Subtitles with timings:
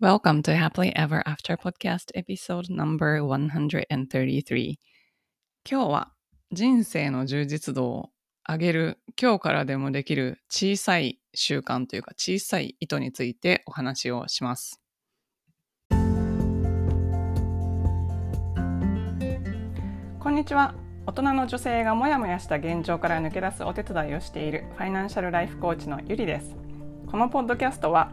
[0.00, 4.76] Welcome to Happily Ever After Podcast Episode number 133
[5.68, 6.12] 今日は
[6.52, 8.10] 人生の充実度を
[8.48, 14.80] 上げる今日からでもできる小さい習慣というか小さい意図についてお話をします。
[15.90, 15.96] こ
[20.30, 20.76] んにちは。
[21.06, 26.54] 大人の女性がモヤモヤした現状から抜け出すお手伝いをしているファイナンシャルライフコーチのゆりです。
[27.10, 28.12] このポッドキャストは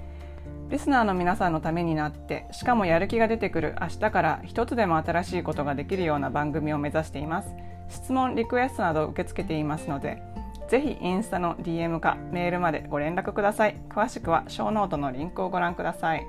[0.71, 7.49] リスナーの皆さんのためになってしかもやる気が出てくる明日から一つでも新しいことができるような番組を目指しています。
[7.89, 10.23] 質問リクエストなど受け付けていますので
[10.69, 13.81] ぜひインスタの DM かメールまでご連絡ください。
[13.89, 16.25] 詳しくはショーノートのリンクをご覧ください。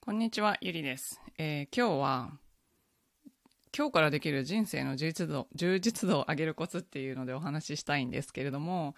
[0.00, 2.30] こんにちはゆりです、えー、今日は
[3.76, 8.94] 今日からできる人生の充実度充実度を上げるコツっていうのでお話ししたいんですけれども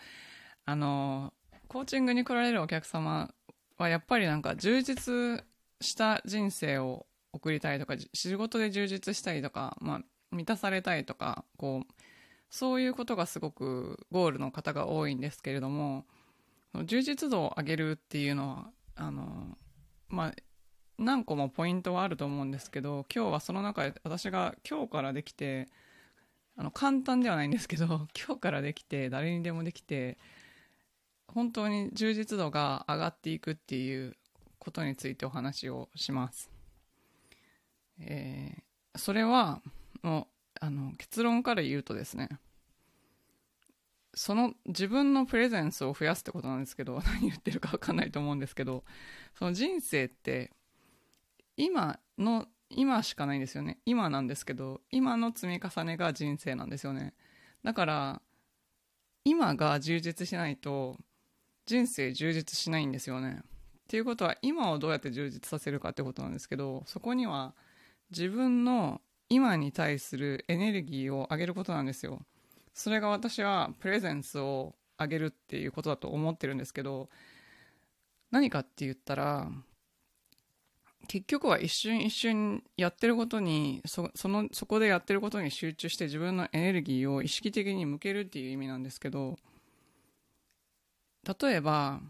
[0.67, 1.33] あの
[1.69, 3.33] コーチングに来られるお客様
[3.79, 5.45] はやっぱりなんか充実
[5.81, 10.01] した人生を送りたいとか仕事で充実したいとか、まあ、
[10.31, 11.93] 満たされたいとかこう
[12.51, 16.07] そういうことがすごくゴールの方が多いんですけれども
[16.85, 19.57] 充実度を上げるっていうのはあの、
[20.09, 20.33] まあ、
[20.99, 25.69] 何個もポイントはあると思うんですけど今日はその中で私が今日からできて
[26.57, 30.17] あの簡単ではないんですけど今日からできて誰にでもできて
[31.29, 34.17] 本当に充実度が上がっていくっていう
[34.59, 36.51] ことについてお話をします。
[38.01, 39.63] えー、それは
[40.03, 40.27] もう
[40.61, 42.29] あの結論から言うとですね
[44.15, 48.85] その自分のプレゼンスを増やすってことなんですけど 何言ってるか分かんないと思うんですけど
[49.35, 50.53] その人生って
[51.57, 57.15] 今の今しかないんですよね今なんですけど今の積み重ねが人生なんですよね
[57.63, 58.23] だから
[59.25, 60.99] 今が充実しないと
[61.67, 63.41] 人生充実しないんですよね。
[63.43, 67.55] っていうことは今をどうやって充実させるかってことなんですけどそこには
[68.11, 72.23] 自分の今に対するエネルギーを上げることなんですよ。
[72.75, 77.09] それが私はプレゼンスを上げるっていうことだと思ってるんですけど
[78.31, 79.51] 何かって言ったら
[81.09, 89.39] 結局は一瞬一瞬やってることにそのそこでやってることに集中して自分のエネルギーを意識的に向けるっていう意味なんですけど
[91.27, 92.01] 例えば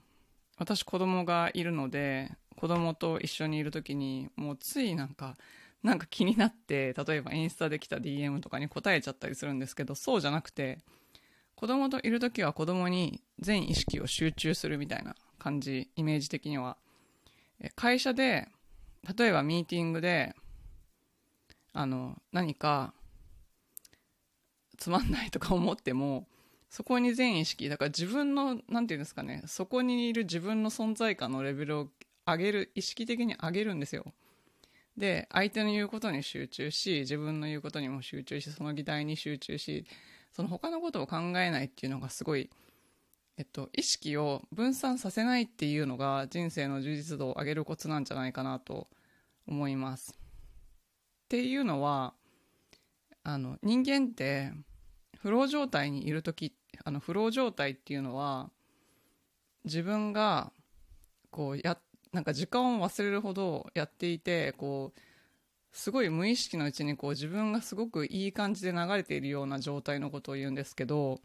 [0.58, 5.36] 私子供がいるので子供と一緒にいる時にもうついなんか
[5.82, 10.78] なんか気になって例えばインスタで来た DM とかに答えちゃったりするんですけどそうじゃなくて
[11.54, 16.76] 子供といる時は子供に全意識を集中するみたいな感じイメージ的には。
[17.74, 18.48] 会社で
[19.16, 20.34] 例えばミーティングで
[21.72, 22.92] あの何か
[24.76, 26.26] つまんないとか思っても
[26.68, 31.88] そこに全意識だから自分の何て言うんですかねそこにいる自分の存在感のレベルを
[32.26, 34.12] 上げる意識的に上げるんですよ
[34.96, 39.86] で相手の言うことに集中し自分の言うことにも集中しその議題に集中し
[40.32, 42.50] その他のことを考えないっていうのがすごい、
[43.38, 48.88] えっと、意識を分散させないっていうのが人生の充実度を上げるコツなんじゃないかなと
[49.46, 50.12] 思います。
[51.24, 52.12] っていうのは
[53.22, 54.52] あの人間って
[55.26, 56.54] フロー状態にいる時
[56.84, 58.48] あのフロー状態っていうのは
[59.64, 60.52] 自分が
[61.32, 61.78] こうや
[62.12, 65.00] なんか時間を忘れるほどやっていてこう
[65.72, 71.18] すごい無意識のうちにこう自分がすごくいい感じで流れているような状態のことを言うんですけど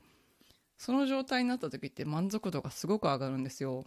[0.79, 3.85] その状態になった時って満足度がすごく上がるんですよ。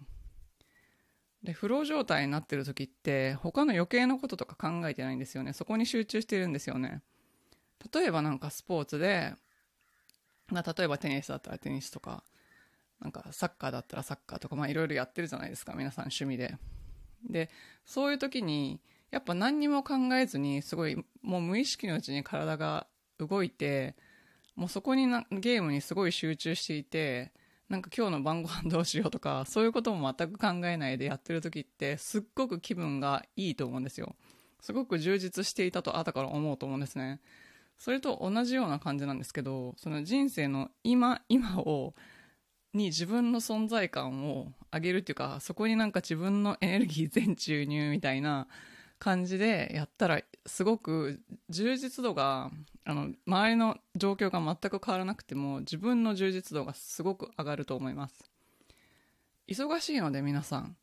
[1.42, 5.54] でフロー状態になってる時って他の余計なこととか考えてないんですよね。
[5.54, 7.02] そこに集中してるんですよね。
[7.92, 9.34] 例えばなんかスポーツで、
[10.52, 12.22] 例えばテニスだったらテニスとか、
[13.00, 16.56] なんかサッカーだったらサッカーとか、まあいろいろやってるじゃないですか、皆さん趣味で。
[17.28, 17.50] で、
[17.84, 18.80] そういう時に、
[19.10, 22.86] やっぱ何にも考えずに、すごい、もう無意識のうちに体が
[23.18, 23.96] 動いて、
[24.56, 27.32] もうそこになゲームにすごい集中していて、
[27.68, 34.14] なんか今日の晩ご飯どうしようとか、そういうことも全く考えないでやってる時って、すっごく気分がいいと思うんですよ。
[34.60, 37.20] すごく充実していたと後から思うと思うんですね。
[37.78, 41.94] それと同じような感じなんですけどその人生の今今を
[42.72, 48.48] に自分の存在感を上げるっていうかそこになんか自分のエネルギー全注入みたいな
[48.98, 52.50] 感じでやったらすごく充実度が
[52.84, 58.30] あの周りの状況が全く変わらなくても自分の充実度がすごく上がると思います。
[59.46, 60.76] 忙しいので皆さん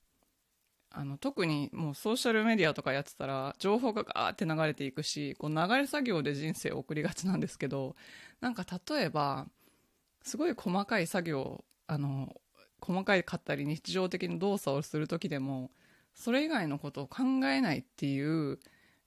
[0.94, 7.96] あの特にもうソーシャルメディアとかやってたら情報がガーって流れていくしこう流れ作業で人生を送りがちなんですけど
[8.42, 9.48] なんか例えば
[10.22, 12.36] すごい細かい作業あの
[12.82, 15.72] 細かいかったり日常的に動作をする時でも
[16.14, 18.60] それ以外のことを考えないっていう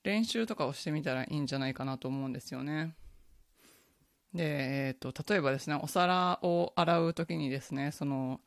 [0.05, 2.95] 練習とかをしてみたらいいんじゃないかなと思うんですよね。
[4.33, 4.45] で、
[4.89, 8.41] えーと、例えばですねお皿を洗う時にですねその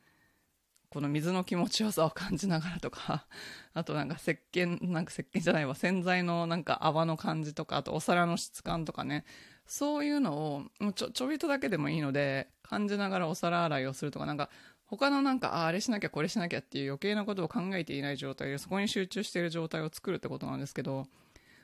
[0.89, 3.27] この水の気持ちよさを感じながらとか
[3.73, 5.75] あとなんか石鹸なんか石鹸じゃないわ。
[5.75, 9.25] 洗剤のなんか泡の感じとかあとお皿の質感とかね。
[9.65, 14.49] そういうのをちょちょびっとだけでもいいので感じながらお皿洗いをするとかなんか
[14.85, 21.07] 他のなんかああれしなきゃこれしなきゃっていう余計なことを考えていない状態でそこに集中している状態を作るってことなんですけど、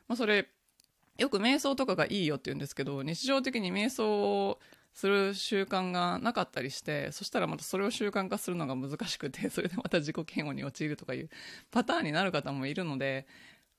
[0.10, 0.50] まあ、それ
[1.18, 4.60] よく瞑想とかがいいよって言うんですけど日常的に瞑想を
[4.94, 11.30] する習慣がなかったりしてそしたらまたそれを習慣化するのが難しくて それでまた自己嫌悪に陥るとかいう
[11.72, 13.28] パターンになる方もいるので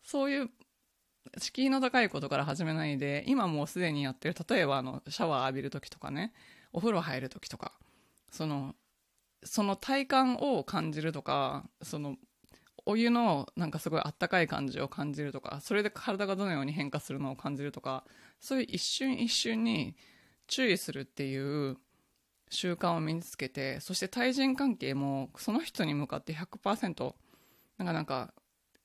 [0.02, 0.50] そういう
[1.38, 6.32] 敷居の高いことから始めないで今もうすでにやってる例えばあのシャワー浴びる時とかね
[6.72, 7.72] お風呂入る時とか
[8.30, 8.74] その
[9.44, 12.16] その体感を感じるとかその
[12.86, 18.04] お湯のなんかすごいあったかい感じを感じるとかそれで体がどのように変化するのを感じるとか
[18.40, 19.96] そういう一瞬一瞬に
[20.46, 21.76] 注意するっていう
[22.50, 27.14] 習慣を身につけてそして対人関係もその人に向かって100%
[27.78, 28.34] なんかなんか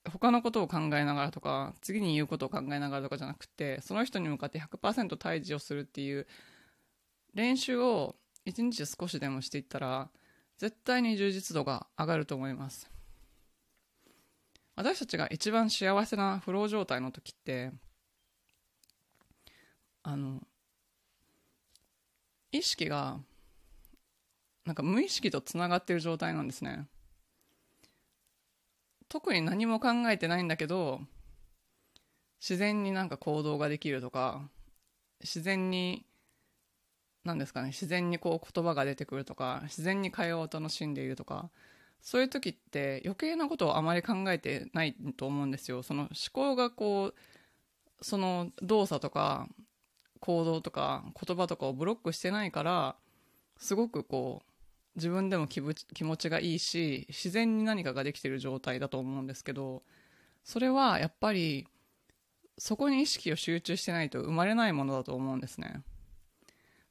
[0.09, 6.25] 他のことを考えながらとか次に言うことを考えながらとかじゃなくてその人に向かって100%対峙をするっていう
[7.33, 8.15] 練習を
[8.45, 10.09] 一日少しでもしていったら
[10.57, 12.89] 絶対に充実度が上がると思います。
[14.75, 17.71] 私たちが一番幸せなフロー状態の時って
[20.03, 20.41] あの
[22.51, 23.19] 意識が
[24.65, 26.87] なんか無意識とつながってる状態なんですね。
[29.07, 31.01] 特に何も考えてないんだけど
[32.39, 34.47] 自然になんか行動ができるとか
[35.21, 36.05] 自然に
[37.25, 41.49] なんですかね自然にこう言葉が出てくるとか自然に会話を楽しんでいるとか
[42.01, 45.83] そういう時って余計なことをあまり考えてないと思うんですよ。
[45.83, 47.15] その思考がこう
[48.05, 49.49] その動作とか
[50.19, 52.95] 行動とか言葉とかをブロックしてないから
[53.57, 54.49] すごくこう
[54.95, 55.61] 自分でも気
[55.93, 59.83] 気持ちがいいし自然に何かができてる状態だと思うんですけど
[60.43, 61.67] それはやっぱり
[62.57, 65.81] そこに意識を集中してないと生まれないものだと思うんですね。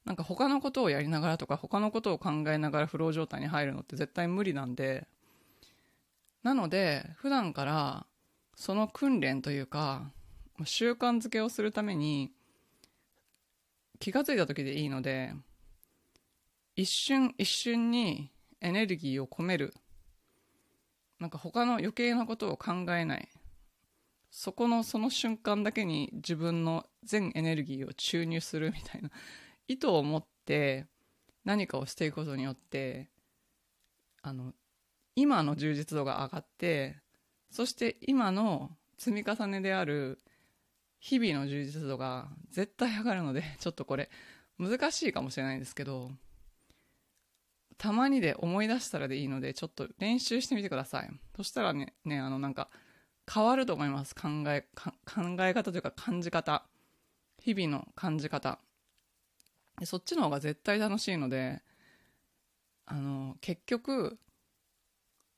[0.05, 5.07] なんか他のことをやりながらとか他のことを考えながらフロー状態に入るのって絶対無理なんで
[6.41, 8.05] なので普段から
[8.55, 10.11] その訓練というか
[10.63, 12.31] 習慣づけをするために
[13.99, 15.33] 気が付いた時でいいので
[16.75, 18.31] 一瞬一瞬に
[18.61, 19.73] エネルギーを込める。
[21.19, 23.27] なんか他の余計なことを考えない。
[24.31, 29.11] そこのその瞬間だけに自分の全エネルギーを注入するみたいな。
[29.67, 30.87] 意図を持って
[31.43, 33.09] 何かをしていくことによって
[34.21, 34.53] あの
[35.15, 36.97] 今の充実度が上がって
[37.51, 40.19] そして今の積み重ねである
[40.99, 44.09] 日々の充実度が絶対上がるので ちょっとこれ
[44.57, 46.11] 難しいかもしれないんですけど
[47.77, 51.09] たまにで思い出したらでいいのでちょっと練習してみてください。
[51.37, 52.69] そしたらねねあのなんか
[53.33, 54.13] 変わると思います。
[54.13, 54.81] 考え考
[55.39, 56.67] え方というか感じ方。
[57.37, 58.59] 日々の感じ方。
[59.77, 61.61] でそっちの方が絶対楽しいので
[62.85, 64.19] あの結局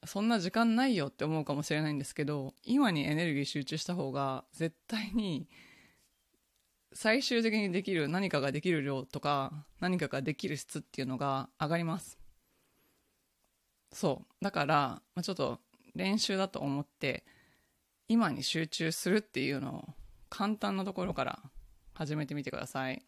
[0.05, 5.47] そんな時間ないよって思うかもしれないんですけど今にエネルギー集中した方が絶対に
[6.93, 12.17] 最終的にできる何かができる量とか何かができる質っていうのが上がります
[13.93, 14.75] そうだから、
[15.15, 15.59] まあ、ちょっと
[15.95, 17.23] 練習だと思って
[18.07, 19.85] 今に集中するっていうのを
[20.29, 21.39] 簡単なところから
[21.93, 23.03] 始めてみてください。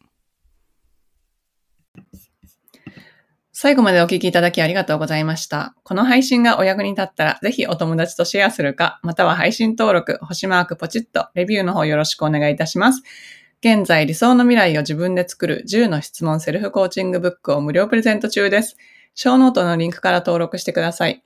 [3.56, 5.76] 最後までお聞きいただきありがとうございました。
[5.84, 13.04] この配信がお役に立ったら、ぜひお友達とシェアするか、または配信登録、星マークポチッと、レビューの方よろしくお願いいたします。
[13.60, 18.76] 現在、理想の未来を自分で作る10の質問セルフコーチングブックを無料プレゼント中です。
[19.14, 21.22] show note のリンクから登録してください。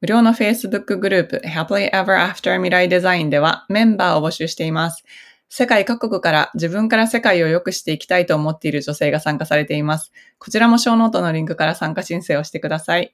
[0.00, 5.04] 無料の Facebook グループ Happily Ever After 未来デザインではメンバーを募集しています。
[5.54, 10.10] 世界各国から自分から世界を良くしていきたいと思っている女性が参加されています。
[10.38, 13.12] こちらも show note のリンクから参加申請をしてください。